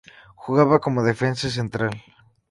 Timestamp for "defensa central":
1.11-1.93